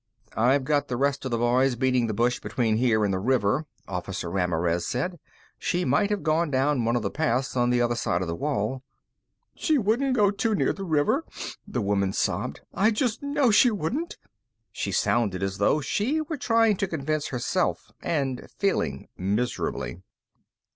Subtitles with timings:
[0.35, 3.67] "I've got the rest of the boys beating the brush between here and the river,"
[3.87, 5.19] Officer Ramirez said.
[5.59, 8.33] "She might have gone down one of the paths on the other side of the
[8.33, 8.81] wall."
[9.53, 11.23] "She wouldn't go too near the river,"
[11.67, 12.61] the woman sobbed.
[12.73, 14.17] "I just know she wouldn't."
[14.71, 20.01] She sounded as though she were trying to convince herself and failing miserably.